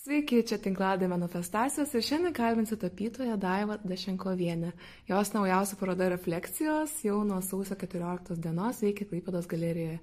Sveiki, 0.00 0.38
čia 0.48 0.56
tinkladė 0.56 1.10
manifestacijos 1.12 1.90
ir 1.92 2.04
šiandien 2.06 2.32
kalbinsiu 2.32 2.78
tapytoją 2.80 3.34
Daivą 3.36 3.74
Dešenkovienę. 3.84 4.70
Jos 5.10 5.30
naujausia 5.34 5.76
paroda 5.76 6.06
refleksijos 6.08 6.94
jau 7.04 7.18
nuo 7.28 7.42
sausio 7.44 7.76
14 7.76 8.38
dienos 8.40 8.78
veikia 8.80 9.04
Klaipėdos 9.10 9.44
galerijoje. 9.50 9.98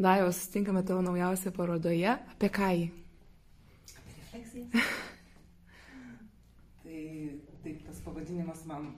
Daivos, 0.00 0.38
sutinkame 0.46 0.80
tavo 0.88 1.02
naujausioje 1.04 1.52
parodoje. 1.58 2.14
Apie 2.14 2.48
ką 2.56 2.70
jį? 2.72 2.86
Apie 4.00 4.14
refleksijas. 4.22 4.94
tai 6.86 7.02
taip, 7.66 7.82
tas 7.90 8.00
pavadinimas 8.06 8.62
man 8.70 8.94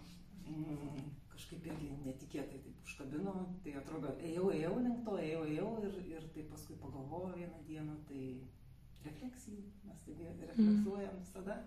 mm, 0.47 1.09
kažkaip 1.33 1.67
irgi 1.73 1.91
netikėtai 2.05 2.61
taip 2.61 2.87
užkabino. 2.87 3.35
Tai 3.65 3.75
atrodo, 3.83 4.15
ėjau, 4.31 4.53
ėjau 4.61 4.79
link 4.79 5.03
to, 5.11 5.19
ėjau, 5.25 5.43
ėjau 5.57 5.73
ir, 5.91 5.99
ir 6.15 6.31
tai 6.39 6.47
paskui 6.55 6.79
pagalvojau 6.87 7.35
vieną 7.35 7.65
dieną, 7.67 7.99
tai 8.07 8.29
refleksijų, 9.09 9.63
mes 9.87 10.03
taigi 10.07 10.33
refleksuojam 10.51 11.21
visada. 11.23 11.61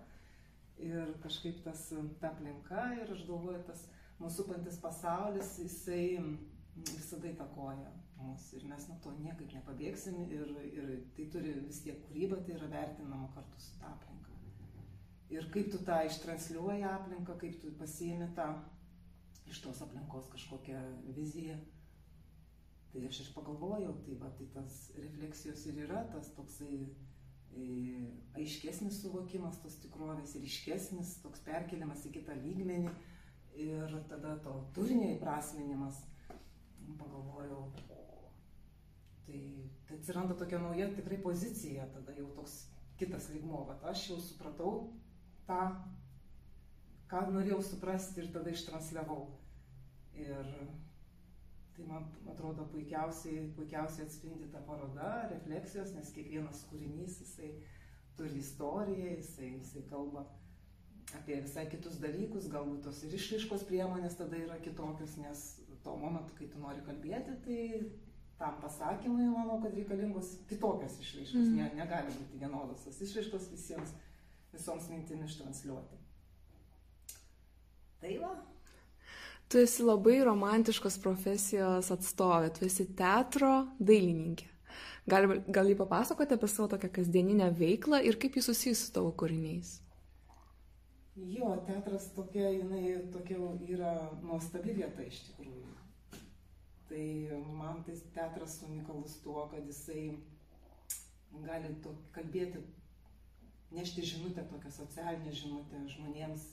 Ir 0.80 1.10
kažkaip 1.20 1.58
tas, 1.64 1.88
ta 2.20 2.30
aplinka 2.32 2.86
ir 2.96 3.10
aš 3.12 3.26
galvoju, 3.28 3.60
tas 3.68 3.84
mūsų 4.20 4.46
pantis 4.48 4.78
pasaulis, 4.80 5.58
jisai 5.60 6.04
visada 6.80 7.28
įtakoja 7.28 7.90
mus 8.20 8.52
ir 8.56 8.64
mes 8.68 8.86
nuo 8.88 8.96
to 9.04 9.12
niekaip 9.20 9.52
nepabėgsim 9.56 10.18
ir, 10.28 10.52
ir 10.70 10.90
tai 11.16 11.26
turi 11.32 11.54
vis 11.64 11.80
tiek 11.84 12.00
kūryba, 12.06 12.40
tai 12.44 12.56
yra 12.56 12.68
vertinama 12.72 13.30
kartu 13.34 13.62
su 13.62 13.76
ta 13.80 13.92
aplinka. 13.94 14.36
Ir 15.30 15.46
kaip 15.54 15.70
tu 15.72 15.80
tą 15.86 16.00
ištransliuoji 16.08 16.86
aplinką, 16.90 17.36
kaip 17.40 17.60
tu 17.62 17.72
pasiimi 17.80 18.30
tą 18.36 18.48
iš 19.50 19.60
tos 19.64 19.82
aplinkos 19.86 20.30
kažkokią 20.32 20.80
viziją. 21.16 21.58
Tai 22.90 23.04
aš 23.06 23.20
ir 23.22 23.30
pagalvojau, 23.36 23.92
tai 24.06 24.16
va, 24.18 24.32
tai 24.38 24.48
tas 24.54 24.80
refleksijos 24.98 25.62
ir 25.70 25.84
yra 25.86 26.02
tas 26.10 26.32
toksai 26.34 26.80
aiškesnis 28.38 29.00
suvokimas 29.02 29.58
tos 29.62 29.76
tikrovės 29.82 30.36
ir 30.38 30.46
iškesnis 30.46 31.16
toks 31.24 31.42
perkeliamas 31.46 32.04
į 32.06 32.14
kitą 32.18 32.36
lygmenį 32.38 32.92
ir 33.60 33.96
tada 34.08 34.36
to 34.44 34.54
turinio 34.74 35.10
įprasminimas, 35.16 35.98
pagalvojau, 36.98 37.64
tai, 39.26 39.40
tai 39.86 39.98
atsiranda 39.98 40.36
tokia 40.38 40.60
nauja 40.62 40.88
tikrai 40.94 41.18
pozicija, 41.22 41.88
tada 41.94 42.14
jau 42.16 42.28
toks 42.38 42.62
kitas 43.00 43.30
lygmo, 43.34 43.64
bet 43.68 43.84
aš 43.90 44.06
jau 44.12 44.18
supratau 44.22 44.72
tą, 45.48 45.60
ką 47.10 47.26
norėjau 47.34 47.60
suprasti 47.66 48.22
ir 48.22 48.30
tada 48.34 48.52
ištransliavau. 48.54 49.22
Ir 50.20 50.54
Tai 51.76 51.86
man 51.88 52.06
atrodo 52.32 52.66
puikiausiai, 52.72 53.46
puikiausiai 53.56 54.06
atspindi 54.06 54.50
ta 54.52 54.60
paroda, 54.66 55.28
refleksijos, 55.30 55.94
nes 55.96 56.10
kiekvienas 56.16 56.64
kūrinys 56.70 57.20
jisai 57.22 57.54
turi 58.18 58.42
istoriją, 58.42 59.14
jisai, 59.16 59.54
jisai 59.60 59.86
kalba 59.88 60.26
apie 61.18 61.40
visai 61.42 61.64
kitus 61.70 61.98
dalykus, 62.02 62.50
galbūt 62.52 62.84
tos 62.86 63.00
ir 63.06 63.16
išraiškos 63.16 63.64
priemonės 63.70 64.18
tada 64.18 64.38
yra 64.38 64.58
kitokios, 64.62 65.16
nes 65.22 65.46
tuo 65.84 65.96
momentu, 65.98 66.36
kai 66.38 66.50
tu 66.52 66.60
nori 66.60 66.84
kalbėti, 66.86 67.36
tai 67.46 67.58
tam 68.40 68.60
pasakymui 68.62 69.26
manau, 69.32 69.58
kad 69.62 69.74
reikalingos 69.76 70.36
kitokios 70.50 70.98
išraiškos, 71.02 71.48
mm. 71.48 71.56
ne, 71.58 71.66
negali 71.80 72.14
būti 72.14 72.40
vienodos 72.40 72.86
tos 72.86 73.00
išraiškos 73.06 73.50
visiems, 73.52 73.96
visoms 74.54 74.88
mintimis 74.92 75.36
transliuoti. 75.40 75.98
Tai 78.00 78.14
va, 78.22 78.30
tu 79.50 79.58
esi 79.58 79.82
labai 79.82 80.20
romantiškos 80.26 81.00
profesijos 81.02 81.90
atstovė, 81.90 82.52
tu 82.54 82.66
esi 82.68 82.86
teatro 82.96 83.52
dailininkė. 83.82 84.46
Gal, 85.10 85.26
gal 85.50 85.70
jį 85.70 85.76
papasakoti 85.80 86.36
apie 86.36 86.48
savo 86.50 86.68
tokią 86.70 86.90
kasdieninę 87.00 87.48
veiklą 87.58 87.98
ir 88.06 88.18
kaip 88.20 88.36
jis 88.38 88.46
susijęs 88.50 88.84
su 88.86 88.92
tavo 88.94 89.10
kūriniais? 89.18 89.78
Jo, 91.16 91.50
teatras 91.66 92.06
tokia, 92.14 92.46
jinai 92.54 93.00
tokia 93.12 93.40
yra 93.74 93.94
nuostabi 94.22 94.76
vieta 94.78 95.02
iš 95.04 95.18
tikrųjų. 95.26 95.72
Tai 96.90 97.06
man 97.58 97.82
tai 97.86 97.96
teatras 98.14 98.60
unikalus 98.66 99.18
tuo, 99.24 99.42
kad 99.50 99.66
jisai 99.66 100.12
gali 101.42 101.74
to, 101.82 101.92
kalbėti, 102.14 102.62
nešti 103.74 104.06
žinutę, 104.12 104.46
tokią 104.52 104.72
socialinę 104.78 105.34
žinutę 105.34 105.82
žmonėms 105.90 106.46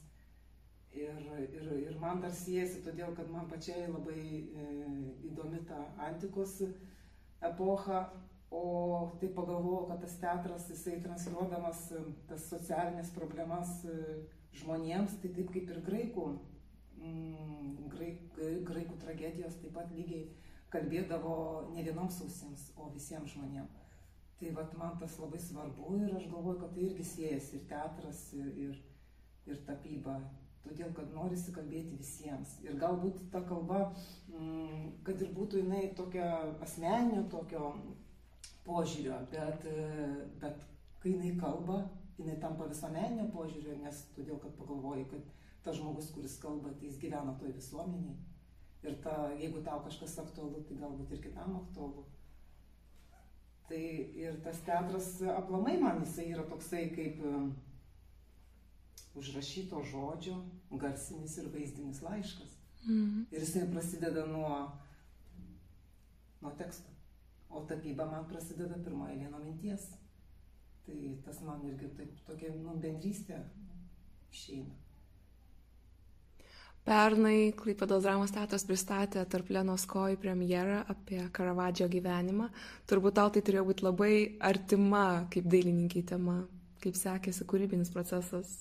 Ir, 0.97 1.25
ir, 1.53 1.65
ir 1.85 1.97
man 2.01 2.21
dar 2.23 2.31
siejasi, 2.33 2.81
todėl 2.85 3.11
kad 3.17 3.27
man 3.29 3.45
pačiai 3.51 3.85
labai 3.85 4.17
e, 4.17 4.69
įdomi 5.29 5.59
ta 5.69 5.83
antikos 6.07 6.55
epocha, 7.45 7.99
o 8.49 8.63
tai 9.21 9.29
pagalvojau, 9.35 9.83
kad 9.91 10.01
tas 10.01 10.15
teatras, 10.21 10.65
jisai 10.71 10.95
transliuodamas 11.03 11.83
e, 11.93 12.01
tas 12.29 12.47
socialinės 12.49 13.11
problemas 13.13 13.73
e, 13.85 13.97
žmonėms, 14.57 15.19
tai 15.21 15.33
taip 15.35 15.51
kaip 15.53 15.69
ir 15.75 15.83
graikų, 15.85 16.25
mm, 16.97 17.75
graik, 17.93 18.41
graikų 18.71 18.97
tragedijos 19.03 19.59
taip 19.61 19.77
pat 19.77 19.93
lygiai 19.93 20.25
kalbėdavo 20.73 21.35
ne 21.75 21.85
vienoms 21.85 22.17
ausims, 22.25 22.71
o 22.73 22.89
visiems 22.95 23.35
žmonėms. 23.35 23.85
Tai 24.37 24.49
vat, 24.57 24.73
man 24.81 24.97
tas 25.01 25.19
labai 25.21 25.39
svarbu 25.41 25.93
ir 26.01 26.17
aš 26.17 26.25
galvoju, 26.33 26.57
kad 26.63 26.73
tai 26.73 26.89
irgi 26.89 27.05
siejasi 27.11 27.55
ir 27.59 27.63
teatras, 27.69 28.25
ir, 28.37 28.51
ir, 28.65 28.83
ir 29.49 29.63
tapyba 29.69 30.17
todėl 30.69 30.91
kad 30.95 31.13
norisi 31.15 31.53
kalbėti 31.55 31.97
visiems. 31.99 32.57
Ir 32.65 32.77
galbūt 32.81 33.23
ta 33.33 33.41
kalba, 33.47 33.93
mm, 34.31 35.03
kad 35.07 35.21
ir 35.21 35.33
būtų 35.35 35.63
jinai 35.63 35.87
tokia 35.97 36.27
asmeninio 36.63 37.23
tokio 37.31 37.73
požiūrio, 38.67 39.19
bet, 39.31 39.67
bet 40.41 40.63
kai 41.01 41.13
jinai 41.15 41.33
kalba, 41.39 41.81
jinai 42.17 42.37
tampa 42.41 42.67
visuomeninio 42.69 43.29
požiūrio, 43.33 43.77
nes 43.83 44.03
todėl, 44.15 44.39
kad 44.43 44.55
pagalvoji, 44.59 45.07
kad 45.13 45.33
tas 45.63 45.77
žmogus, 45.79 46.11
kuris 46.15 46.37
kalba, 46.41 46.73
tai 46.75 46.89
jis 46.89 46.99
gyvena 47.01 47.35
toj 47.39 47.55
visuomeniai. 47.55 48.17
Ir 48.85 48.99
ta, 49.03 49.15
jeigu 49.39 49.63
tau 49.65 49.81
kažkas 49.85 50.19
aktualu, 50.21 50.61
tai 50.67 50.77
galbūt 50.79 51.15
ir 51.15 51.23
kitam 51.23 51.57
aktualu. 51.59 52.05
Tai 53.67 53.79
ir 54.15 54.37
tas 54.45 54.61
teatras 54.63 55.09
aplamai 55.33 55.75
man 55.81 55.99
jisai 56.05 56.29
yra 56.31 56.45
toksai 56.47 56.85
kaip 56.95 57.17
užrašyto 59.17 59.81
žodžio 59.91 60.37
garsinis 60.71 61.37
ir 61.37 61.49
vaizdinis 61.53 62.01
laiškas. 62.05 62.53
Mm. 62.85 63.25
Ir 63.31 63.41
jisai 63.41 63.67
prasideda 63.71 64.25
nuo, 64.25 64.71
nuo 66.41 66.51
teksto. 66.57 66.93
O 67.49 67.63
tapyba 67.65 68.05
man 68.05 68.27
prasideda 68.29 68.77
pirmoje 68.83 69.15
vieno 69.15 69.39
minties. 69.39 69.87
Tai 70.85 70.97
tas 71.25 71.39
man 71.43 71.63
irgi 71.67 71.89
taip 71.97 72.19
tokia 72.27 72.53
nu, 72.55 72.75
bendrystė 72.83 73.39
išeina. 74.31 74.75
Pernai 76.87 77.51
Klaipėdos 77.59 78.05
dramos 78.05 78.31
teatras 78.31 78.63
pristatė 78.63 79.25
tarp 79.27 79.49
Lenos 79.51 79.83
kojų 79.91 80.21
premjerą 80.23 80.85
apie 80.93 81.19
Karavadžio 81.35 81.89
gyvenimą. 81.91 82.47
Turbūt 82.87 83.17
tau 83.19 83.33
tai 83.35 83.43
turėjo 83.43 83.65
būti 83.67 83.83
labai 83.83 84.13
artima 84.39 85.25
kaip 85.33 85.49
dailininkiai 85.51 86.05
tema. 86.13 86.37
Kaip 86.79 86.95
sekėsi 86.95 87.43
kūrybinis 87.49 87.91
procesas 87.91 88.53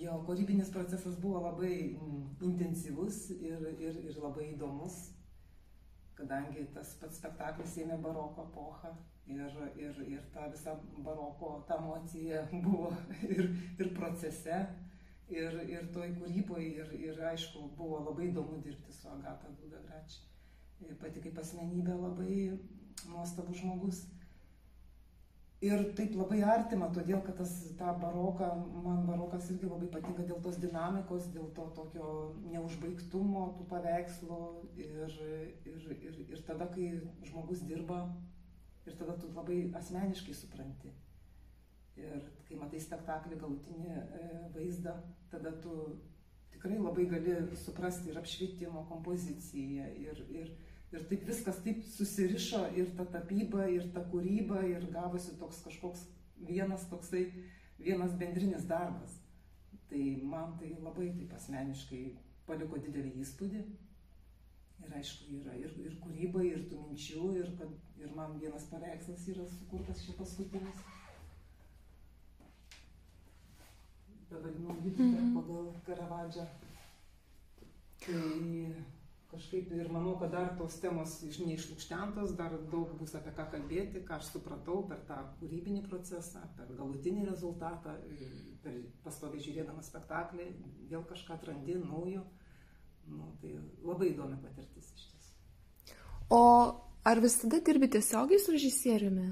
Jo 0.00 0.20
kūrybinis 0.26 0.70
procesas 0.70 1.16
buvo 1.18 1.40
labai 1.42 1.96
mm, 1.96 2.26
intensyvus 2.46 3.30
ir, 3.34 3.64
ir, 3.80 3.96
ir 4.06 4.18
labai 4.22 4.52
įdomus, 4.52 4.98
kadangi 6.18 6.66
tas 6.74 6.92
pats 7.00 7.18
spektaklis 7.18 7.78
ėmė 7.82 7.96
baroko 8.04 8.44
epochą 8.50 8.92
ir, 9.26 9.56
ir, 9.76 9.98
ir 10.06 10.22
ta 10.34 10.46
visa 10.52 10.76
baroko 10.98 11.64
ta 11.68 11.80
emocija 11.80 12.44
buvo 12.66 12.92
ir, 13.22 13.50
ir 13.78 13.92
procese, 13.96 14.60
ir, 15.28 15.58
ir 15.70 15.90
toj 15.94 16.12
kūryboje, 16.20 16.70
ir, 16.82 16.94
ir 17.08 17.24
aišku, 17.32 17.70
buvo 17.78 18.02
labai 18.10 18.30
įdomu 18.30 18.60
dirbti 18.64 18.94
su 18.94 19.08
Agata 19.10 19.50
Dudagrač. 19.60 20.20
Pati 21.00 21.20
kaip 21.20 21.38
asmenybė 21.38 21.96
labai 21.98 22.36
nuostabus 23.10 23.60
žmogus. 23.60 24.04
Ir 25.60 25.82
taip 25.92 26.14
labai 26.16 26.38
artima, 26.48 26.86
todėl 26.96 27.20
kad 27.24 27.36
tas, 27.36 27.50
ta 27.76 27.92
baroka, 28.00 28.46
man 28.80 29.02
barokas 29.04 29.50
irgi 29.52 29.68
labai 29.68 29.90
patinka 29.92 30.24
dėl 30.24 30.38
tos 30.40 30.56
dinamikos, 30.56 31.26
dėl 31.34 31.50
to 31.58 31.66
tokio 31.76 32.06
neužbaigtumo 32.48 33.42
tų 33.58 33.66
paveikslų 33.68 34.38
ir, 34.80 35.18
ir, 35.68 35.84
ir, 35.98 36.16
ir 36.32 36.42
tada, 36.48 36.70
kai 36.72 36.88
žmogus 37.28 37.60
dirba 37.68 38.06
ir 38.88 38.96
tada 38.96 39.18
tu 39.20 39.28
labai 39.36 39.66
asmeniškai 39.76 40.38
supranti. 40.38 40.94
Ir 42.00 42.24
kai 42.48 42.56
matai 42.56 42.80
spektaklį 42.80 43.36
galutinį 43.42 43.92
e, 43.92 44.28
vaizdą, 44.54 44.96
tada 45.28 45.52
tu 45.60 45.76
tikrai 46.54 46.78
labai 46.80 47.04
gali 47.10 47.36
suprasti 47.66 48.08
ir 48.08 48.18
apšvietimo 48.20 48.86
kompoziciją 48.88 49.92
ir, 50.06 50.24
ir, 50.32 50.54
Ir 50.90 51.04
taip 51.10 51.26
viskas 51.28 51.60
taip 51.64 51.84
susirišo 51.86 52.64
ir 52.78 52.90
ta 52.98 53.06
tapyba, 53.06 53.68
ir 53.70 53.86
ta 53.94 54.02
kūryba, 54.10 54.64
ir 54.66 54.88
gavosi 54.94 55.36
toks 55.38 55.60
kažkoks 55.66 56.06
vienas 56.48 56.88
toksai, 56.90 57.28
vienas 57.78 58.16
bendrinis 58.18 58.66
darbas. 58.70 59.20
Tai 59.90 60.02
man 60.32 60.56
tai 60.58 60.72
labai 60.78 61.12
taip 61.18 61.36
asmeniškai 61.38 62.02
paliko 62.48 62.80
didelį 62.82 63.14
įspūdį. 63.22 63.62
Ir 64.80 64.96
aišku, 64.96 65.34
yra 65.42 65.54
ir, 65.60 65.76
ir 65.84 65.98
kūryba, 66.02 66.42
ir 66.46 66.64
tų 66.70 66.80
minčių, 66.88 67.26
ir, 67.38 67.52
kad, 67.60 67.76
ir 68.00 68.16
man 68.16 68.38
vienas 68.42 68.64
paveikslas 68.72 69.28
yra 69.34 69.46
sukurtas 69.58 70.02
čia 70.06 70.16
paskutinis. 70.18 70.82
tą 74.30 74.36
vadinamą 74.42 74.74
juditą 74.84 75.02
mhm. 75.04 75.34
pagal 75.34 75.64
Karavadžą. 75.86 76.44
Tai 78.00 78.14
kažkaip 79.40 79.70
ir 79.72 79.88
manau, 79.88 80.18
kad 80.20 80.34
dar 80.34 80.50
tos 80.58 80.76
temos 80.82 81.14
neišlūkštentos, 81.24 82.34
dar 82.36 82.52
daug 82.72 82.92
bus 83.00 83.14
apie 83.16 83.32
ką 83.36 83.46
kalbėti, 83.54 84.02
ką 84.04 84.18
aš 84.18 84.34
supratau 84.34 84.82
per 84.88 85.00
tą 85.08 85.16
kūrybinį 85.40 85.86
procesą, 85.88 86.42
per 86.58 86.68
galutinį 86.76 87.24
rezultatą, 87.30 87.96
per 88.60 88.76
pastoviai 89.04 89.40
žiūrėdama 89.40 89.84
spektaklį, 89.86 90.50
vėl 90.92 91.06
kažką 91.08 91.38
atrandi 91.38 91.78
naujo. 91.80 92.26
Nu, 93.10 93.32
tai 93.40 93.56
labai 93.82 94.12
įdomi 94.12 94.36
patirtis 94.42 94.90
iš 94.92 95.06
tiesų. 95.08 95.96
O 96.36 96.42
ar 97.08 97.22
visada 97.24 97.62
dirbi 97.64 97.88
tiesiogiai 97.96 98.42
su 98.42 98.52
režisieriumi? 98.54 99.30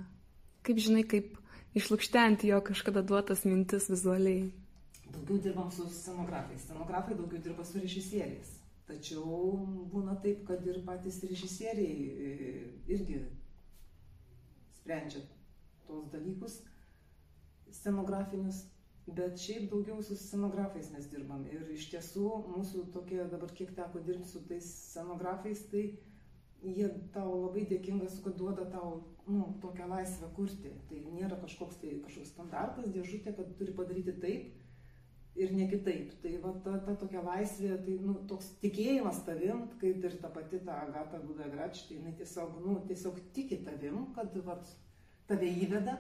Kaip 0.67 0.81
žinai, 0.83 1.05
kaip 1.07 1.37
išlūkštenti 1.79 2.49
jo 2.49 2.63
kažkada 2.65 3.05
duotas 3.05 3.45
mintis 3.45 3.91
vizualiai? 3.93 4.49
Daugiau 5.13 5.39
dirbam 5.45 5.69
su 5.73 5.85
scenografais. 5.93 6.65
Scenografai 6.65 7.15
daugiau 7.21 7.45
dirba 7.45 7.65
su 7.69 7.85
režisieriais. 7.85 8.58
Tačiau 8.89 9.53
būna 9.93 10.15
taip, 10.25 10.47
kad 10.49 10.65
ir 10.65 10.81
patys 10.87 11.21
režisieriai 11.29 12.07
e, 12.09 12.53
irgi 12.89 13.19
sprendžia 14.79 15.21
tos 15.89 16.07
dalykus 16.13 16.63
scenografinius, 17.77 18.63
bet 19.19 19.37
šiaip 19.41 19.69
daugiau 19.73 20.01
su 20.05 20.17
scenografais 20.17 20.89
mes 20.95 21.09
dirbam. 21.13 21.45
Ir 21.53 21.69
iš 21.75 21.91
tiesų 21.93 22.31
mūsų 22.49 22.87
tokie 22.95 23.21
dabar 23.21 23.53
kiek 23.61 23.75
teko 23.77 24.01
dirbti 24.07 24.29
su 24.31 24.41
tais 24.49 24.69
scenografais, 24.89 25.67
tai 25.73 25.85
jie 26.65 26.89
tau 27.15 27.29
labai 27.45 27.67
dėkingas, 27.69 28.19
kad 28.25 28.37
duoda 28.41 28.65
tau 28.73 29.03
nu, 29.29 29.53
tokią 29.63 29.91
laisvę 29.93 30.31
kurti. 30.37 30.73
Tai 30.89 31.03
nėra 31.13 31.37
kažkoks 31.45 31.81
tai 31.83 31.99
kažkoks 32.07 32.33
standartas, 32.33 32.89
dėžutė, 32.97 33.37
kad 33.37 33.53
turi 33.61 33.77
padaryti 33.77 34.17
taip 34.25 34.57
ir 35.39 35.55
ne 35.57 35.69
kitaip. 35.71 36.13
Tai 36.23 36.35
va 36.43 36.53
ta, 36.65 36.77
ta 36.85 36.95
tokia 36.99 37.23
laisvė, 37.25 37.77
tai 37.87 37.97
nu, 38.03 38.15
toks 38.31 38.51
tikėjimas 38.63 39.23
tavim, 39.27 39.65
kaip 39.81 40.05
ir 40.05 40.19
ta 40.23 40.31
pati 40.35 40.61
ta 40.67 40.83
Agata 40.87 41.21
Budagrač, 41.23 41.85
tai 41.89 41.99
jinai 41.99 42.15
tiesiog, 42.19 42.61
nu, 42.65 42.79
tiesiog 42.91 43.21
tiki 43.37 43.61
tavim, 43.67 44.09
kad 44.17 44.35
va, 44.47 44.59
tave 45.31 45.51
įveda, 45.65 45.99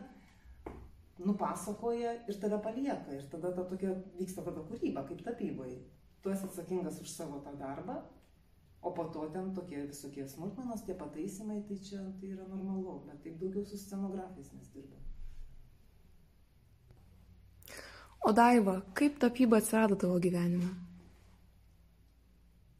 nupasakoja 1.18 2.14
ir 2.30 2.40
tave 2.42 2.60
palieka. 2.64 3.14
Ir 3.14 3.26
tada 3.32 3.52
ta 3.54 3.66
tokia 3.70 3.94
vyksta 4.18 4.44
tada 4.46 4.62
kūryba, 4.68 5.06
kaip 5.08 5.24
tapyboje. 5.26 5.80
Tu 6.22 6.32
esi 6.34 6.46
atsakingas 6.48 7.00
už 7.02 7.10
savo 7.12 7.42
tą 7.44 7.54
darbą, 7.58 8.00
o 8.82 8.90
po 8.94 9.04
to 9.14 9.26
ten 9.34 9.52
tokie 9.54 9.84
visokie 9.86 10.26
smulkmenos, 10.28 10.84
tie 10.86 10.94
pataisimai, 10.98 11.60
tai 11.68 11.78
čia 11.82 12.02
tai 12.20 12.32
yra 12.34 12.46
normalu, 12.50 13.00
bet 13.06 13.22
taip 13.22 13.38
daugiau 13.42 13.66
su 13.66 13.78
scenografais 13.78 14.50
mes 14.54 14.74
dirbame. 14.74 15.17
O 18.20 18.32
Daiva, 18.32 18.82
kaip 18.94 19.18
tapyba 19.22 19.58
atsirado 19.58 19.96
tavo 19.96 20.18
gyvenime? 20.20 20.68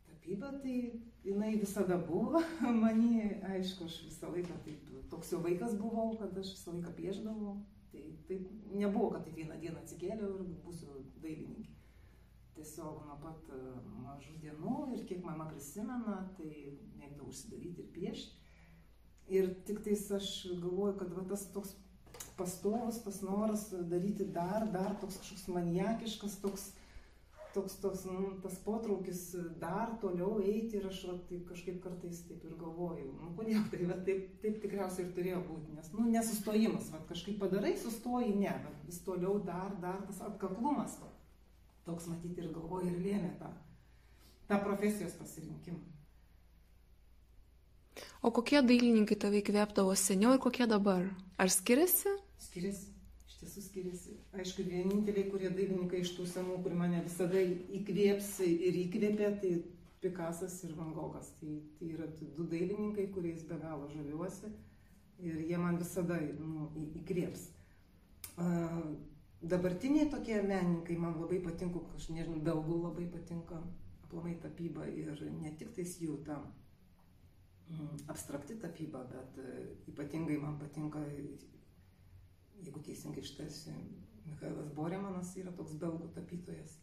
Tapyba 0.09 0.51
tai 0.63 0.79
jinai 1.25 1.57
visada 1.57 1.97
buvo, 1.97 2.43
mani, 2.83 3.23
aišku, 3.55 3.87
aš 3.87 3.99
visą 4.09 4.33
laiką 4.35 4.59
taip, 4.67 4.93
toks 5.13 5.33
jau 5.33 5.41
vaikas 5.45 5.77
buvau, 5.79 6.13
kad 6.21 6.37
aš 6.43 6.55
visą 6.57 6.75
laiką 6.75 6.95
pieždavau. 6.99 7.57
Tai 7.93 8.05
taip 8.29 8.49
nebuvo, 8.77 9.13
kad 9.15 9.25
taip 9.25 9.39
vieną 9.41 9.57
dieną 9.63 9.81
atsikėliau 9.83 10.35
ir 10.43 10.55
būsiu 10.65 11.03
dailininkė. 11.23 11.75
Tiesiog 12.59 13.05
nuo 13.07 13.17
pat 13.23 13.53
e, 13.55 13.59
mažų 14.03 14.35
dienų 14.43 14.75
ir 14.97 15.05
kiek 15.09 15.23
mama 15.25 15.47
prisimena, 15.49 16.19
tai 16.37 16.51
mėgdavau 16.99 17.31
užsidaryti 17.31 17.85
ir 17.85 17.93
piešti. 17.95 18.35
Ir 19.39 19.53
tik 19.69 19.81
tais 19.85 20.03
aš 20.17 20.29
galvoju, 20.59 20.97
kad 20.99 21.13
va, 21.15 21.25
tas 21.31 21.47
toks 21.55 21.77
pastovus 22.39 23.01
tas 23.05 23.21
noras 23.23 23.69
daryti 23.91 24.25
dar, 24.25 24.67
dar 24.73 24.95
toks 25.01 25.19
kažkoks 25.21 25.49
maniakiškas, 25.53 26.37
toks, 26.43 26.69
toks, 27.55 27.75
toks 27.83 28.05
nu, 28.07 28.31
tas 28.43 28.57
potraukis 28.65 29.23
dar 29.61 29.97
toliau 30.03 30.39
eiti 30.43 30.79
ir 30.79 30.87
aš 30.91 31.03
va, 31.09 31.17
taip 31.31 31.45
kažkaip 31.51 31.81
kartais 31.85 32.23
taip 32.29 32.45
ir 32.47 32.55
galvoju, 32.61 33.11
nu 33.19 33.33
kodėl 33.39 33.67
tai, 33.73 33.83
bet 33.91 34.05
taip, 34.07 34.25
taip 34.45 34.61
tikriausiai 34.65 35.07
ir 35.07 35.13
turėjo 35.19 35.43
būti, 35.49 35.75
nes, 35.77 35.91
nu, 35.97 36.07
nesustojimas, 36.15 36.93
va, 36.95 37.03
kažkaip 37.11 37.41
padarai, 37.43 37.75
sustoji, 37.81 38.35
ne, 38.39 38.55
bet 38.67 38.89
vis 38.89 39.03
toliau 39.07 39.39
dar, 39.45 39.75
dar 39.83 40.01
tas 40.07 40.23
atkaklumas, 40.31 40.99
va, 41.03 41.11
toks 41.89 42.11
matyti 42.13 42.45
ir 42.45 42.53
galvoju 42.55 42.93
ir 42.93 43.03
lėmė 43.09 43.35
tą, 43.43 43.51
tą 44.51 44.63
profesijos 44.65 45.19
pasirinkimą. 45.19 45.83
O 48.23 48.31
kokie 48.35 48.61
dailininkai 48.63 49.17
tave 49.19 49.41
įkvėpdavo 49.43 49.95
seniau 49.99 50.37
ir 50.37 50.41
kokie 50.43 50.67
dabar? 50.71 51.05
Ar 51.39 51.51
skiriasi? 51.51 52.11
Skiriasi, 52.39 52.93
iš 53.27 53.41
tiesų 53.41 53.65
skiriasi. 53.65 54.15
Aišku, 54.39 54.67
vieninteliai, 54.69 55.27
kurie 55.33 55.51
dailininkai 55.51 56.05
iš 56.05 56.15
tų 56.19 56.29
senų, 56.31 56.61
kur 56.63 56.77
mane 56.79 57.03
visada 57.07 57.43
įkvėps 57.81 58.39
ir 58.47 58.79
įkvėpė, 58.87 59.35
tai 59.43 59.53
Pikasas 59.99 60.63
ir 60.65 60.77
Van 60.79 60.93
Gogas. 60.95 61.33
Tai, 61.41 61.59
tai 61.79 61.93
yra 61.97 62.07
du 62.37 62.47
dailininkai, 62.47 63.09
kuriais 63.15 63.43
be 63.49 63.59
galo 63.59 63.91
žaviuosi 63.91 64.53
ir 65.19 65.41
jie 65.43 65.59
man 65.59 65.79
visada 65.81 66.19
nu, 66.39 66.69
įkvėps. 67.01 67.49
Uh, 68.39 68.95
dabartiniai 69.43 70.07
tokie 70.13 70.39
menininkai 70.43 70.97
man 71.01 71.19
labai 71.19 71.41
patinka, 71.43 71.83
aš 71.99 72.09
nežinau, 72.15 72.39
belgų 72.47 72.79
labai 72.85 73.09
patinka 73.11 73.59
aplamai 74.07 74.37
tapyba 74.43 74.87
ir 74.87 75.19
ne 75.41 75.51
tik 75.59 75.75
tais 75.75 75.97
jų 75.99 76.21
ta 76.27 76.39
mm, 76.39 78.07
abstrakti 78.15 78.59
tapyba, 78.63 79.03
bet 79.11 79.43
uh, 79.43 79.59
ypatingai 79.91 80.39
man 80.43 80.59
patinka 80.63 81.03
jeigu 82.65 82.83
teisingai 82.85 83.25
ištarsiu, 83.25 83.75
Mikhailas 84.29 84.71
Boremanas 84.77 85.33
yra 85.41 85.53
toks 85.57 85.75
belgų 85.81 86.11
tapytojas. 86.15 86.77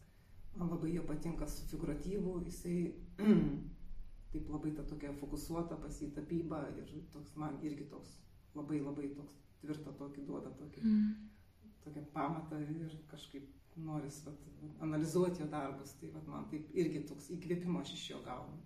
Man 0.56 0.70
labai 0.72 0.94
jo 0.94 1.02
patinka 1.06 1.46
su 1.46 1.66
figuratyvu, 1.70 2.38
jisai 2.48 2.78
taip 4.32 4.48
labai 4.50 4.72
ta 4.76 4.84
tokia 4.88 5.12
fokusuota 5.20 5.78
pas 5.80 6.00
į 6.02 6.10
tapybą 6.16 6.62
ir 6.80 6.94
toks 7.12 7.36
man 7.40 7.60
irgi 7.62 7.86
toks 7.92 8.16
labai 8.56 8.80
labai 8.80 9.10
toks 9.16 9.36
tvirtą 9.60 9.92
tokį 10.00 10.24
duoda 10.26 10.50
tokį, 10.58 10.82
mm. 10.82 11.70
tokią 11.84 12.04
pamatą 12.14 12.60
ir 12.64 12.96
kažkaip 13.10 13.48
noris 13.76 14.22
vat, 14.24 14.46
analizuoti 14.80 15.42
jo 15.42 15.48
darbus. 15.52 15.92
Tai 16.00 16.12
vat, 16.14 16.28
man 16.30 16.46
taip 16.52 16.72
irgi 16.76 17.04
toks 17.08 17.30
įkvėpimo 17.36 17.82
aš 17.82 17.92
iš 17.96 18.04
jo 18.14 18.22
gaunu. 18.24 18.58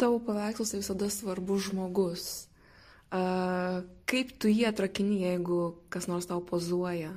Tavo 0.00 0.18
paveiksluose 0.26 0.80
visada 0.82 1.08
svarbus 1.10 1.70
žmogus. 1.70 2.26
Kaip 3.14 4.32
tu 4.42 4.50
jį 4.50 4.64
atrakini, 4.70 5.20
jeigu 5.22 5.58
kas 5.92 6.08
nors 6.10 6.26
tau 6.26 6.40
pozuoja? 6.42 7.12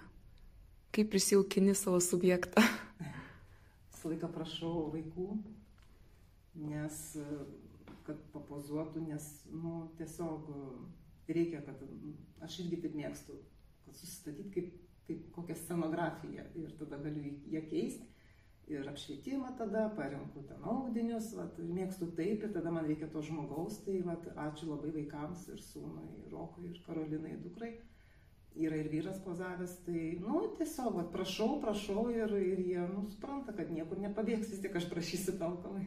Kaip 0.94 1.10
prisijaukini 1.14 1.74
savo 1.78 2.00
subjektą? 2.04 2.62
Visą 3.92 4.12
laiką 4.12 4.30
prašau 4.34 4.88
vaikų, 4.94 5.28
nes 6.70 7.00
kad 8.08 8.20
papozuotų, 8.34 9.04
nes 9.10 9.26
nu, 9.52 9.88
tiesiog 9.98 10.48
reikia, 11.28 11.64
kad 11.66 11.82
aš 12.46 12.62
irgi 12.64 12.80
taip 12.86 12.94
mėgstu, 12.96 13.40
kad 13.86 13.98
susistatyti 13.98 14.54
kaip, 14.54 14.70
kaip 15.10 15.26
kokią 15.36 15.58
scenografiją 15.64 16.46
ir 16.62 16.78
tada 16.80 17.02
galiu 17.04 17.34
ją 17.52 17.64
keisti 17.72 18.08
ir 18.68 18.88
apšvietimą 18.90 19.54
tada, 19.58 19.88
parenku 19.96 20.44
ten 20.48 20.64
audinius, 20.68 21.30
vat, 21.38 21.60
mėgstu 21.60 22.10
taip 22.18 22.44
ir 22.44 22.54
tada 22.56 22.72
man 22.74 22.88
reikia 22.90 23.08
to 23.14 23.22
žmogaus, 23.24 23.80
tai 23.86 24.02
vat, 24.06 24.28
ačiū 24.48 24.68
labai 24.72 24.92
vaikams 24.96 25.46
ir 25.54 25.62
sūnui, 25.64 26.08
ir 26.24 26.34
Rokui, 26.34 26.72
ir 26.72 26.82
Karolinai, 26.88 27.38
dukrai. 27.44 27.78
Yra 28.58 28.80
ir 28.82 28.90
vyras 28.90 29.20
pozavęs, 29.22 29.76
tai, 29.86 30.02
nu, 30.24 30.42
tiesiog, 30.60 30.96
vat, 30.98 31.12
prašau, 31.14 31.60
prašau 31.64 32.08
ir, 32.12 32.34
ir 32.42 32.64
jie, 32.66 32.84
nu, 32.92 33.06
supranta, 33.14 33.54
kad 33.56 33.72
niekur 33.72 34.02
nepabėgs, 34.02 34.50
vis 34.52 34.64
tik 34.64 34.76
aš 34.80 34.90
prašysiu 34.92 35.38
talkomai. 35.40 35.86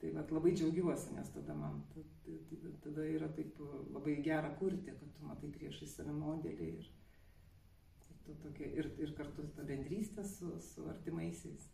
Tai 0.00 0.12
vat, 0.14 0.30
labai 0.32 0.52
džiaugiuosi, 0.54 1.16
nes 1.16 1.32
tada 1.34 1.56
man, 1.58 1.80
tada 2.84 3.08
yra 3.10 3.28
taip 3.34 3.58
labai 3.92 4.20
gera 4.24 4.52
kurti, 4.60 4.94
kad 4.94 5.12
tu 5.16 5.26
matai 5.26 5.50
priešai 5.52 5.88
save 5.90 6.14
modelį 6.14 6.70
ir, 6.76 6.88
tokia, 8.42 8.68
ir, 8.80 8.90
ir 9.02 9.14
kartu 9.18 9.46
ta 9.56 9.64
bendrystė 9.66 10.24
su, 10.26 10.52
su 10.60 10.86
artimaisiais. 10.90 11.70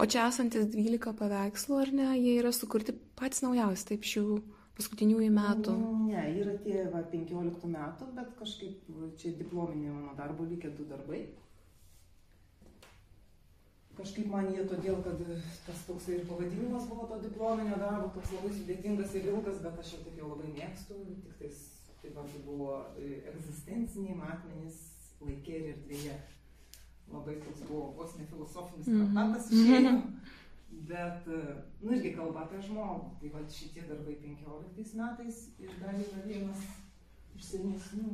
O 0.00 0.06
čia 0.08 0.28
esantis 0.30 0.70
12 0.72 1.12
paveikslų, 1.18 1.76
ar 1.82 1.92
ne, 1.92 2.08
jie 2.16 2.38
yra 2.40 2.52
sukurti 2.56 2.94
patys 3.18 3.42
naujausi, 3.44 3.86
taip 3.90 4.06
šių 4.08 4.24
paskutiniųjų 4.78 5.28
metų? 5.36 5.74
Ne, 6.08 6.22
yra 6.40 6.54
tie 6.64 6.86
va, 6.92 7.02
15 7.12 7.68
metų, 7.74 8.08
bet 8.16 8.32
kažkaip 8.38 8.88
čia 9.20 9.34
diplominė 9.36 9.92
mano 9.92 10.14
darbo 10.16 10.46
likę 10.48 10.72
du 10.78 10.86
darbai. 10.88 11.26
Kažkaip 13.98 14.30
man 14.32 14.48
jie 14.54 14.62
todėl, 14.64 15.02
kad 15.04 15.20
tas 15.66 15.82
toks 15.84 16.06
ir 16.08 16.22
pavadinimas 16.28 16.86
buvo 16.88 17.10
to 17.10 17.18
diplominio 17.26 17.76
darbo, 17.82 18.08
toks 18.14 18.32
labai 18.38 18.54
sudėtingas 18.56 19.12
ir 19.18 19.28
ilgas, 19.34 19.60
bet 19.66 19.82
aš 19.82 19.92
jau 19.96 20.00
taip 20.06 20.22
jau 20.22 20.30
labai 20.30 20.54
mėgstu, 20.54 21.02
tik 21.26 21.36
tais 21.42 21.60
taip 22.00 22.16
pat 22.16 22.38
buvo 22.46 22.78
e, 22.96 23.18
egzistenciniai 23.34 24.16
matmenys 24.16 24.78
laikė 25.24 25.56
ir 25.58 25.70
erdvėje. 25.74 26.18
Labai 27.10 27.36
toks 27.42 27.64
buvo 27.66 27.88
vos 27.98 28.14
ne 28.18 28.26
filosofinis 28.30 28.90
mhm. 28.90 29.14
traktatas 29.14 29.50
išėjo. 29.54 29.94
Bet, 30.90 31.26
nu, 31.82 31.92
irgi 31.96 32.12
kalba 32.14 32.44
apie 32.44 32.60
žmogų. 32.62 33.08
Tai 33.20 33.30
va 33.34 33.42
šitie 33.50 33.86
darbai 33.88 34.14
15 34.22 34.94
metais 35.00 35.40
ir 35.58 35.72
dar 35.82 35.98
yra 35.98 36.22
vienas 36.26 36.66
iš 37.36 37.48
senesnių. 37.48 38.12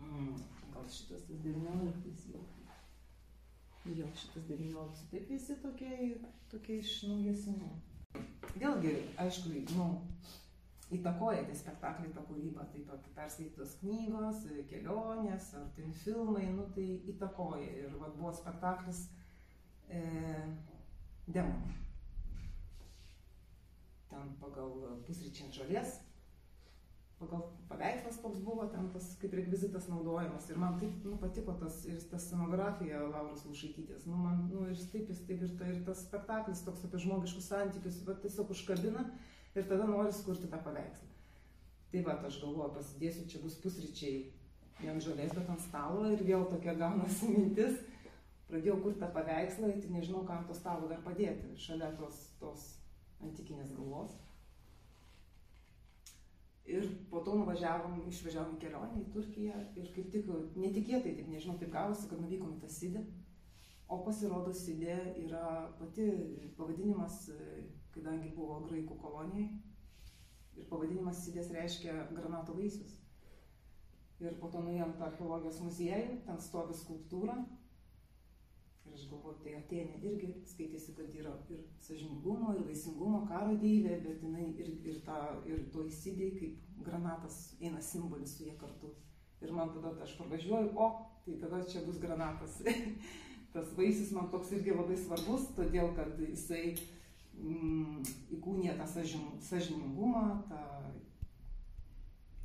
Mm, 0.00 0.38
gal 0.72 0.88
šitas 0.92 1.26
tas 1.28 1.42
19 1.44 2.32
jau. 2.32 2.44
Jo, 3.86 4.08
šitas 4.18 4.48
19. 4.48 5.04
Taip 5.12 5.28
visi 5.30 5.58
tokie, 5.62 5.92
tokie 6.50 6.80
iš 6.80 6.96
naujesnių. 7.10 7.68
Vėlgi, 8.56 8.94
aišku, 9.20 9.52
nu, 9.76 9.86
įtakoja 10.94 11.42
tie 11.46 11.56
spektakliai 11.58 12.12
tą 12.14 12.22
kūrybą, 12.28 12.66
taip 12.72 12.86
pat 12.90 13.08
perskaitytos 13.16 13.76
knygos, 13.80 14.44
kelionės 14.70 15.50
ar 15.58 15.66
tai 15.74 15.90
filmai, 16.04 16.46
nu, 16.54 16.68
tai 16.76 16.86
įtakoja. 17.12 17.70
Ir 17.82 17.96
vat, 17.98 18.14
buvo 18.18 18.32
spektaklis 18.36 19.06
e, 19.90 20.02
Demonai. 21.26 21.74
Ten 24.10 24.36
pagal 24.40 25.00
pusryčiant 25.08 25.56
žolės 25.56 25.98
pagal 27.16 27.46
paveikslas 27.68 28.18
koks 28.20 28.40
buvo, 28.44 28.66
ten 28.72 28.90
tas 28.92 29.06
kaip 29.20 29.34
rekvizitas 29.38 29.88
naudojamas. 29.88 30.48
Ir 30.50 30.58
man 30.60 30.76
taip 30.80 31.04
nu, 31.08 31.16
patiko 31.20 31.54
tas, 31.60 31.78
ir 31.88 32.02
ta 32.10 32.20
scenografija 32.20 33.00
Lauros 33.06 33.46
Lušaitytės. 33.48 34.04
Nu, 34.08 34.18
man, 34.20 34.42
nu, 34.52 34.66
ir 34.72 34.82
taip, 34.92 35.08
jis 35.12 35.22
taip, 35.28 35.44
ir, 35.46 35.54
ta, 35.58 35.68
ir 35.72 35.80
tas 35.86 36.04
spektaklis 36.04 36.64
toks 36.66 36.84
apie 36.84 37.00
žmogiškus 37.06 37.48
santykius, 37.52 38.02
bet 38.08 38.20
tiesiog 38.24 38.52
užkabina 38.52 39.06
ir 39.60 39.68
tada 39.70 39.86
nori 39.88 40.12
skurti 40.12 40.50
tą 40.52 40.60
paveikslą. 40.64 41.12
Tai 41.92 42.02
va, 42.06 42.16
aš 42.28 42.40
galvoju, 42.42 42.72
pasidėsiu, 42.76 43.26
čia 43.30 43.40
bus 43.42 43.58
pusryčiai 43.62 44.16
ne 44.82 44.92
ant 44.92 45.04
žolės, 45.04 45.32
bet 45.36 45.48
ant 45.52 45.62
stalo 45.64 46.04
ir 46.12 46.24
vėl 46.26 46.44
tokia 46.50 46.74
gaunasi 46.76 47.30
mintis. 47.32 47.78
Pradėjau 48.46 48.76
kurti 48.82 49.00
tą 49.02 49.08
paveikslą, 49.14 49.72
tai 49.82 49.90
nežinau, 49.90 50.22
kam 50.26 50.44
to 50.46 50.54
stalo 50.54 50.86
dar 50.90 51.00
padėti, 51.02 51.56
šalia 51.58 51.88
tos, 51.98 52.20
tos 52.38 52.66
antikinės 53.24 53.72
galvos. 53.74 54.14
Ir 56.66 56.86
po 57.10 57.22
to 57.26 57.36
nuvažiavom, 57.38 58.00
išvažiavom 58.10 58.56
į 58.56 58.60
kelionę 58.62 59.00
į 59.02 59.08
Turkiją 59.14 59.58
ir 59.78 59.90
kaip 59.94 60.10
tik 60.14 60.30
netikėtai, 60.58 61.14
taip 61.14 61.28
nežinau, 61.30 61.54
taip 61.60 61.70
gavosi, 61.74 62.08
kad 62.10 62.22
nuvykom 62.22 62.56
į 62.56 62.62
tą 62.64 62.70
Sidę. 62.70 63.02
O 63.86 64.00
pasirodo, 64.02 64.50
Sidė 64.54 64.96
yra 65.22 65.70
pati 65.78 66.08
pavadinimas, 66.58 67.20
kadangi 67.96 68.34
buvo 68.36 68.60
graikų 68.68 69.00
kolonijai. 69.02 69.48
Ir 70.56 70.68
pavadinimas 70.70 71.24
Sidės 71.24 71.50
reiškia 71.52 72.06
granato 72.14 72.54
vaisius. 72.56 72.94
Ir 74.22 74.38
po 74.40 74.48
to 74.48 74.62
nuėjom 74.64 74.94
tą 74.96 75.10
archeologijos 75.10 75.58
muziejų, 75.60 76.20
ten 76.24 76.38
stovi 76.40 76.76
skulptūra, 76.76 77.36
Ir 78.86 78.94
aš 78.94 79.06
galvoju, 79.10 79.36
tai 79.42 79.54
Atenė 79.58 79.98
irgi 80.06 80.28
skaitėsi, 80.46 80.94
kad 80.96 81.14
yra 81.18 81.32
ir 81.52 81.62
sažiningumo, 81.82 82.52
ir 82.54 82.66
vaisingumo 82.68 83.24
karo 83.30 83.56
deivė, 83.60 83.98
bet 84.04 84.22
jinai 84.22 84.46
ir, 84.62 84.70
ir, 84.86 85.00
ta, 85.06 85.18
ir 85.48 85.64
to 85.74 85.86
įsidėjai, 85.88 86.36
kaip 86.40 86.84
granatas 86.86 87.38
eina 87.60 87.82
simbolis 87.82 88.36
su 88.36 88.46
jie 88.46 88.54
kartu. 88.60 88.92
Ir 89.42 89.52
man 89.52 89.72
tada 89.74 89.92
aš 90.04 90.14
parvažiuoju, 90.20 90.72
o, 90.80 90.88
tai 91.26 91.38
tada 91.42 91.60
čia 91.68 91.82
bus 91.86 91.98
granatas. 92.02 92.60
tas 93.54 93.72
vaisius 93.76 94.12
man 94.14 94.30
toks 94.32 94.54
irgi 94.54 94.76
labai 94.76 94.98
svarbus, 95.00 95.50
todėl 95.58 95.90
kad 95.98 96.20
jisai 96.22 96.76
įkūnė 98.36 98.76
tą 98.78 98.86
sažiningumą, 98.88 100.26
tą... 100.50 100.62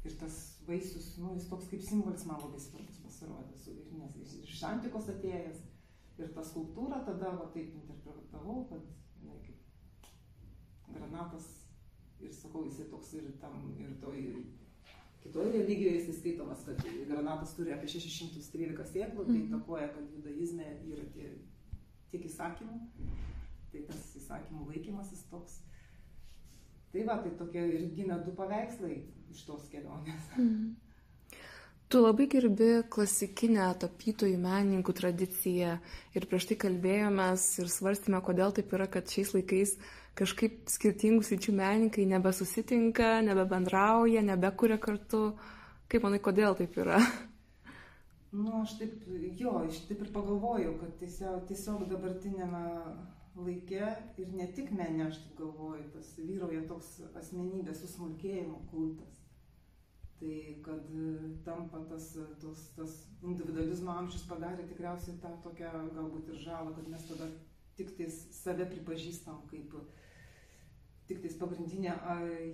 ir 0.06 0.16
tas 0.20 0.40
vaisius, 0.68 1.14
nu, 1.22 1.36
jis 1.38 1.50
toks 1.50 1.70
kaip 1.72 1.84
simbolis 1.86 2.26
man 2.30 2.42
labai 2.44 2.60
svarbus 2.62 3.02
pasirodė, 3.06 3.78
nes 3.98 4.40
iš 4.44 4.64
antikos 4.70 5.10
atėjęs 5.14 5.62
Ir 6.22 6.32
tą 6.36 6.44
skulptūrą 6.46 7.02
tada 7.08 7.34
va, 7.38 7.48
taip 7.54 7.72
interpretavau, 7.74 8.66
kad 8.70 8.84
jinai 9.22 9.40
kaip 9.46 10.10
granatas 10.94 11.48
ir 12.22 12.34
sakau, 12.36 12.66
jisai 12.68 12.90
toks 12.92 13.14
ir 13.18 13.32
tam, 13.42 13.56
ir 13.82 13.96
toj 14.04 14.20
kitoje 15.24 15.54
religijoje 15.56 16.00
jisai 16.00 16.18
skaitomas, 16.20 16.62
kad 16.68 16.84
granatas 17.10 17.56
turi 17.58 17.74
apie 17.74 17.90
613 17.90 18.94
sėklų, 18.94 19.26
tai 19.26 19.38
mhm. 19.38 19.48
įtakoja, 19.48 19.90
kad 19.96 20.14
judaizme 20.18 20.68
yra 20.92 21.08
tie, 21.16 21.32
tiek 22.14 22.26
įsakymų, 22.30 22.78
tai 23.72 23.84
tas 23.90 24.06
įsakymų 24.20 24.70
laikymasis 24.74 25.26
toks. 25.32 25.60
Tai 26.92 27.04
va, 27.08 27.18
tai 27.24 27.32
tokie 27.40 27.64
ir 27.72 27.90
gimė 27.96 28.20
du 28.26 28.34
paveikslai 28.36 28.98
iš 29.32 29.44
tos 29.48 29.68
kelionės. 29.72 30.32
Mm. 30.36 30.74
Tu 31.92 32.00
labai 32.00 32.24
gerbi 32.32 32.68
klasikinę 32.88 33.66
tapytojų 33.82 34.38
menininkų 34.40 34.94
tradiciją 34.96 35.74
ir 36.16 36.28
prieš 36.32 36.46
tai 36.48 36.56
kalbėjomės 36.62 37.48
ir 37.60 37.72
svarstėme, 37.72 38.22
kodėl 38.24 38.54
taip 38.56 38.72
yra, 38.78 38.88
kad 38.92 39.12
šiais 39.12 39.34
laikais 39.36 39.74
kažkaip 40.16 40.72
skirtingų 40.72 41.26
sričių 41.28 41.56
menininkai 41.58 42.06
nebesusitinka, 42.14 43.10
nebebendrauja, 43.28 44.24
nebekuria 44.24 44.80
kartu. 44.80 45.34
Kaip 45.92 46.08
manai, 46.08 46.22
kodėl 46.24 46.56
taip 46.56 46.80
yra? 46.80 47.02
Nu, 48.32 48.62
aš 48.62 48.78
taip, 48.80 49.04
jo, 49.36 49.58
aš 49.66 49.82
taip 49.90 50.06
ir 50.06 50.12
pagalvojau, 50.16 50.78
kad 50.80 50.96
tiesiog, 51.02 51.42
tiesiog 51.50 51.82
dabartinėme 51.92 52.62
laike 53.36 53.96
ir 54.20 54.34
ne 54.36 54.48
tik 54.56 54.74
menė, 54.76 55.08
aš 55.08 55.22
taip 55.24 55.38
galvoju, 55.40 55.88
tas 55.96 56.14
vyrauja 56.20 56.66
toks 56.68 56.98
asmenybės 57.16 57.84
susmulkėjimo 57.86 58.64
kultas 58.72 59.22
tai 60.22 60.62
kad 60.62 60.84
e, 60.94 61.38
tampa 61.46 61.80
tas, 61.90 62.18
tos, 62.42 62.68
tas 62.78 62.92
individualizmo 63.26 63.94
amžius 63.96 64.28
padarė 64.30 64.68
tikriausiai 64.70 65.18
tą 65.24 65.32
tokią 65.46 65.72
galbūt 65.96 66.30
ir 66.30 66.44
žalą, 66.44 66.76
kad 66.76 66.90
mes 66.94 67.08
tada 67.10 67.30
tik 67.80 67.96
tais 67.98 68.20
save 68.38 68.68
pripažįstam 68.70 69.42
kaip 69.50 69.74
tik 71.10 71.24
tais 71.24 71.34
pagrindinė 71.42 71.96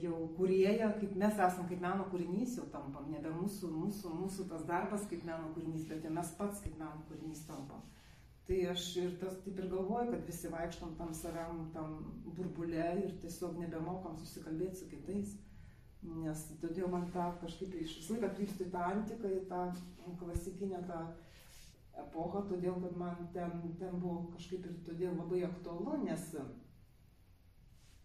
jau 0.01 0.21
kurieja, 0.37 0.93
kaip 1.01 1.17
mes 1.19 1.35
esam 1.35 1.67
kaip 1.69 1.83
meno 1.83 2.07
kūrinys 2.13 2.55
jau 2.57 2.69
tampam, 2.73 3.11
nebe 3.11 3.29
mūsų, 3.35 3.69
mūsų, 3.83 4.13
mūsų 4.23 4.47
tas 4.49 4.63
darbas 4.69 5.03
kaip 5.11 5.27
meno 5.27 5.51
kūrinys, 5.57 5.85
bet 5.91 6.07
mes 6.09 6.31
pats 6.39 6.63
kaip 6.63 6.79
meno 6.79 7.03
kūrinys 7.11 7.43
tampam. 7.49 7.83
Tai 8.47 8.57
aš 8.71 8.83
ir 9.01 9.15
tas 9.19 9.35
taip 9.43 9.57
ir 9.59 9.67
galvoju, 9.67 10.11
kad 10.13 10.27
visi 10.29 10.47
vaikštom 10.51 10.93
tam 10.95 11.09
savam, 11.13 11.65
tam 11.73 11.97
burbulė 12.37 12.85
ir 13.01 13.17
tiesiog 13.23 13.57
nebemokam 13.59 14.15
susikalbėti 14.21 14.79
su 14.79 14.87
kitais. 14.91 15.33
Nes 16.07 16.43
todėl 16.61 16.87
man 16.93 17.09
tą 17.11 17.25
kažkaip 17.41 17.73
iš 17.81 17.97
visą 17.99 18.15
laiką 18.15 18.29
krypstu 18.37 18.67
į 18.67 18.71
tą 18.75 18.85
antiką, 18.93 19.31
į 19.35 19.41
tą 19.49 19.63
klasikinę 20.21 20.79
tą 20.87 21.01
epochą, 22.05 22.45
todėl 22.47 22.79
kad 22.85 22.95
man 23.01 23.27
ten, 23.35 23.59
ten 23.81 23.99
buvo 23.99 24.29
kažkaip 24.37 24.65
ir 24.69 24.79
todėl 24.87 25.17
labai 25.17 25.43
aktualu, 25.49 25.97
nes 26.05 26.29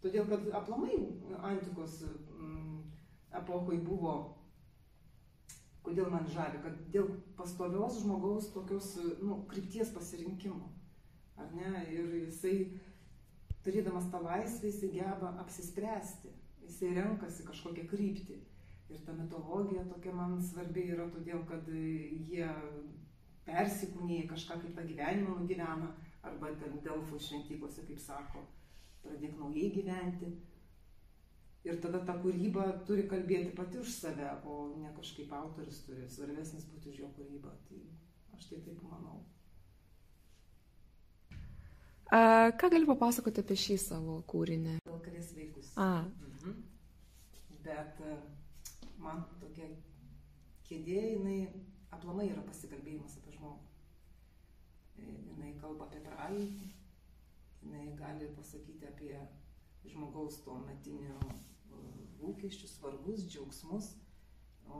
todėl 0.03 0.27
kad 0.27 0.49
aplamai 0.59 0.97
antikos 1.53 2.01
mm, 2.09 2.81
epochai 3.39 3.79
buvo, 3.87 4.17
kodėl 5.83 6.07
man 6.11 6.29
žavi, 6.31 6.61
kad 6.63 6.77
dėl 6.93 7.09
pastovios 7.37 7.99
žmogaus 8.03 8.51
tokios 8.53 8.93
nu, 9.21 9.41
krypties 9.51 9.91
pasirinkimo. 9.95 10.71
Ar 11.37 11.49
ne? 11.57 11.83
Ir 11.91 12.13
jisai, 12.27 12.55
turėdamas 13.65 14.07
tą 14.13 14.21
laisvę, 14.23 14.69
jisai 14.69 14.93
geba 14.95 15.33
apsispręsti 15.43 16.31
jisai 16.67 16.95
renkasi 16.97 17.45
kažkokią 17.47 17.85
kryptį. 17.91 18.39
Ir 18.93 19.01
ta 19.05 19.13
mitologija 19.17 19.85
tokia 19.89 20.13
man 20.15 20.39
svarbi 20.43 20.87
yra 20.93 21.07
todėl, 21.11 21.43
kad 21.49 21.67
jie 21.67 22.47
persikūnėja 23.47 24.27
kažką 24.31 24.59
kaip 24.61 24.75
tą 24.77 24.85
gyvenimą 24.87 25.37
nugyvena, 25.39 25.91
arba 26.23 26.51
ten 26.59 26.79
Delfų 26.85 27.19
šventyklose, 27.19 27.85
kaip 27.87 27.99
sako, 27.99 28.43
pradėk 29.03 29.35
naujai 29.39 29.71
gyventi. 29.75 30.31
Ir 31.63 31.77
tada 31.83 32.01
ta 32.03 32.17
kūryba 32.19 32.65
turi 32.87 33.05
kalbėti 33.07 33.53
pati 33.55 33.79
už 33.79 33.91
save, 33.95 34.27
o 34.43 34.73
ne 34.75 34.89
kažkaip 34.97 35.31
autoris 35.31 35.79
turi 35.85 36.09
svarbesnis 36.11 36.65
būti 36.67 36.91
už 36.91 36.97
jo 37.05 37.11
kūrybą. 37.15 37.53
Tai 37.69 37.79
aš 38.35 38.49
tai 38.49 38.59
taip 38.65 38.81
manau. 38.83 39.21
A, 42.11 42.51
ką 42.59 42.69
gali 42.73 42.89
papasakoti 42.89 43.41
apie 43.41 43.55
šį 43.57 43.77
savo 43.79 44.17
kūrinį? 44.27 44.75
Dėl 44.83 44.99
karės 45.05 45.31
vaikus. 45.37 45.71
A, 45.79 46.03
bet 47.63 48.01
e, 48.03 48.17
man 49.01 49.23
tokia 49.39 49.69
kėdė, 50.67 50.99
jinai 51.13 51.37
aplamai 51.95 52.27
yra 52.27 52.43
pasikalbėjimas 52.49 53.15
apie 53.21 53.37
žmogų. 53.37 53.71
E, 54.99 55.07
jinai 55.31 55.55
kalba 55.63 55.87
apie 55.87 56.03
praeitį, 56.03 56.69
jinai 57.63 57.87
gali 58.03 58.29
pasakyti 58.35 58.91
apie 58.91 59.15
žmogaus 59.87 60.41
tuo 60.43 60.59
metinių 60.67 61.15
e, 61.31 61.39
lūkesčius, 62.21 62.77
svarbus, 62.77 63.27
džiaugsmus. 63.27 63.93
O... 64.67 64.79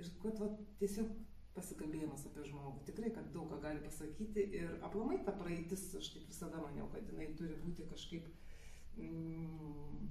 Ir 0.00 0.08
kad 0.22 0.40
va, 0.42 0.48
tiesiog 0.80 1.12
pasikalbėjimas 1.54 2.24
apie 2.26 2.44
žmogų. 2.48 2.82
Tikrai, 2.88 3.12
kad 3.14 3.28
daug 3.34 3.46
ką 3.52 3.60
gali 3.62 3.82
pasakyti 3.84 4.48
ir 4.58 4.72
aplamai 4.86 5.20
ta 5.26 5.34
praeitis, 5.38 5.86
aš 5.98 6.10
taip 6.16 6.26
visada 6.30 6.58
maniau, 6.62 6.88
kad 6.90 7.06
jinai 7.10 7.28
turi 7.38 7.54
būti 7.62 7.86
kažkaip 7.90 8.26
mm, 8.98 10.08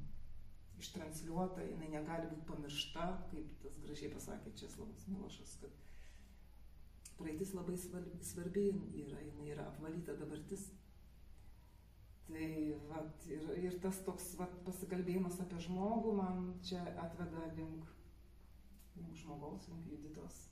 ištransliuota, 0.80 1.66
jinai 1.68 1.90
negali 1.98 2.30
būti 2.32 2.48
pamiršta, 2.48 3.08
kaip 3.32 3.58
tas 3.64 3.76
gražiai 3.84 4.14
pasakė 4.14 4.56
Česlavas 4.62 5.04
Milošas, 5.12 5.58
kad 5.66 5.84
praeitis 7.20 7.54
labai 7.58 7.76
svarbi, 7.80 8.70
yra, 9.04 9.20
jinai 9.28 9.52
yra 9.52 9.68
apvalyta 9.74 10.16
dabartis. 10.20 10.70
Vat, 13.04 13.26
ir, 13.28 13.44
ir 13.60 13.74
tas 13.84 13.98
toks 14.08 14.30
vat, 14.40 14.54
pasikalbėjimas 14.64 15.42
apie 15.44 15.60
žmogų 15.66 16.14
man 16.16 16.46
čia 16.64 16.80
atveda 17.04 17.50
link 17.58 17.90
link 18.96 19.18
žmogaus, 19.18 19.68
link 19.68 19.88
juditos. 19.92 20.48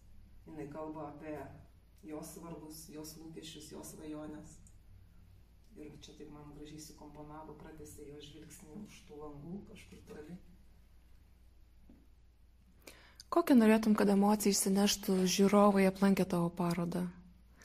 Jis 0.45 0.71
kalba 0.73 1.07
apie 1.11 1.37
jos 2.03 2.33
svarbus, 2.35 2.89
jos 2.89 3.15
lūkesčius, 3.21 3.71
jos 3.75 3.93
svajonės. 3.95 4.57
Ir 5.79 5.93
čia 6.03 6.17
taip 6.17 6.31
man 6.33 6.51
gražiai 6.57 6.81
sukomponavo, 6.83 7.55
pratėsi 7.61 8.09
jo 8.09 8.17
žvilgsnį 8.19 8.73
už 8.81 8.97
tų 9.07 9.19
langų 9.21 9.61
kažkur 9.69 10.01
toli. 10.09 10.35
Kokią 13.31 13.55
norėtum, 13.55 13.95
kad 13.95 14.11
emociją 14.11 14.51
išsineštų 14.51 15.21
žiūrovai 15.37 15.85
aplankę 15.87 16.25
tavo 16.27 16.49
parodą? 16.51 17.05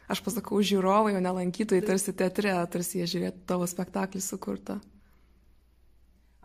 Aš 0.07 0.23
pasakau 0.23 0.61
žiūrovai, 0.63 1.17
o 1.19 1.23
ne 1.23 1.33
lankytojai, 1.35 1.83
tarsi 1.83 2.15
teatre, 2.15 2.53
tarsi 2.71 3.01
jie 3.01 3.09
žiūrėtų 3.15 3.43
tavo 3.51 3.67
spektaklį 3.67 4.23
sukurtą. 4.23 4.79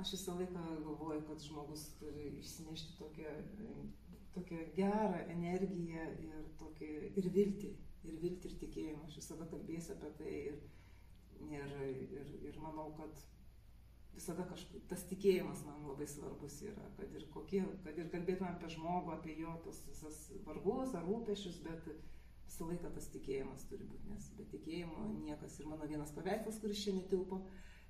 Aš 0.02 0.16
visą 0.16 0.34
laiką 0.40 0.64
galvoju, 0.82 1.22
kad 1.28 1.44
žmogus 1.46 1.84
turi 2.00 2.32
išsinešti 2.40 2.96
tokią, 2.98 3.34
tokią 4.34 4.62
gerą 4.78 5.20
energiją 5.36 6.08
ir, 6.26 6.48
tokį, 6.58 6.90
ir 7.22 7.28
viltį, 7.36 7.70
ir 8.10 8.16
viltį 8.24 8.50
ir 8.50 8.56
tikėjimą. 8.64 9.04
Aš 9.12 9.20
visada 9.22 9.46
kalbėsiu 9.52 9.94
apie 9.94 10.10
tai 10.18 10.32
ir, 10.40 10.58
ir, 11.52 11.76
ir, 12.18 12.32
ir 12.50 12.58
manau, 12.64 12.88
kad 12.98 13.22
visada 14.16 14.48
kažkaip 14.50 14.90
tas 14.90 15.06
tikėjimas 15.12 15.62
man 15.68 15.86
labai 15.86 16.08
svarbus 16.10 16.58
yra, 16.66 16.88
kad 16.98 17.14
ir, 17.14 17.28
kokie, 17.36 17.62
kad 17.86 18.02
ir 18.02 18.10
kalbėtume 18.10 18.50
apie 18.50 18.74
žmogų, 18.74 19.14
apie 19.14 19.38
jo 19.38 19.54
tos 19.68 19.84
visas 19.86 20.18
vargus 20.50 20.98
ar 20.98 21.06
rūpešius, 21.06 21.62
bet 21.68 21.94
visą 22.52 22.68
laiką 22.68 22.90
tas 22.92 23.08
tikėjimas 23.14 23.64
turi 23.70 23.86
būti, 23.88 24.12
nes 24.12 24.26
be 24.36 24.46
tikėjimo 24.52 25.06
niekas. 25.24 25.60
Ir 25.62 25.70
mano 25.72 25.88
vienas 25.88 26.12
paveikslas, 26.12 26.60
kuris 26.60 26.82
čia 26.84 26.94
netilpo, 26.98 27.40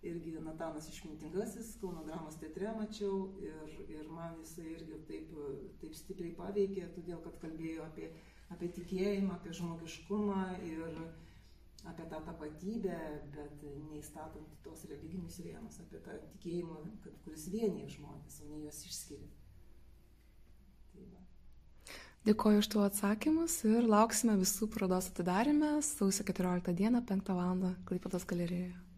irgi 0.05 0.35
Natanas 0.41 0.89
išmintingasis, 0.89 1.75
Kauno 1.81 2.03
dramos 2.05 2.37
teatre 2.41 2.69
mačiau 2.77 3.31
ir, 3.41 3.73
ir 3.89 4.11
man 4.13 4.37
jisai 4.43 4.67
irgi 4.75 5.01
taip, 5.09 5.33
taip 5.81 5.97
stipriai 5.97 6.35
paveikė, 6.37 6.87
todėl 6.95 7.21
kad 7.25 7.41
kalbėjo 7.41 7.87
apie, 7.89 8.11
apie 8.53 8.69
tikėjimą, 8.77 9.39
apie 9.39 9.53
žmogiškumą 9.57 10.45
ir 10.69 11.01
apie 11.89 12.05
tą 12.13 12.21
tapatybę, 12.29 12.97
bet 13.33 13.65
neįstatant 13.89 14.57
tos 14.65 14.85
religinius 14.89 15.39
rėmus, 15.41 15.81
apie 15.81 16.01
tą 16.05 16.17
tikėjimą, 16.35 16.77
kad, 17.05 17.17
kuris 17.25 17.49
vienyje 17.49 17.95
žmonės, 17.97 18.41
o 18.43 18.49
ne 18.51 18.61
juos 18.61 18.85
išskiria. 18.85 19.31
Tai 20.93 21.07
va. 21.09 21.30
Dėkoju 22.21 22.59
už 22.61 22.67
tuo 22.69 22.83
atsakymus 22.85 23.55
ir 23.65 23.87
lauksime 23.89 24.35
visų 24.37 24.67
parodos 24.69 25.07
atidarime 25.09 25.71
sausio 25.87 26.21
14 26.27 26.75
dieną 26.77 27.01
5 27.09 27.33
val. 27.33 27.63
Klaipatos 27.89 28.27
galerijoje. 28.29 28.90